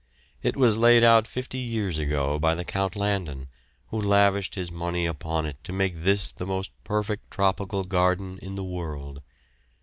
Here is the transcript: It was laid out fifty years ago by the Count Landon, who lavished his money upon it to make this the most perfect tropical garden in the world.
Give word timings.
It 0.41 0.57
was 0.57 0.77
laid 0.79 1.03
out 1.03 1.27
fifty 1.27 1.59
years 1.59 1.99
ago 1.99 2.39
by 2.39 2.55
the 2.55 2.65
Count 2.65 2.95
Landon, 2.95 3.49
who 3.89 4.01
lavished 4.01 4.55
his 4.55 4.71
money 4.71 5.05
upon 5.05 5.45
it 5.45 5.63
to 5.65 5.71
make 5.71 5.95
this 5.97 6.31
the 6.31 6.47
most 6.47 6.71
perfect 6.83 7.29
tropical 7.29 7.83
garden 7.83 8.39
in 8.41 8.55
the 8.55 8.63
world. 8.63 9.21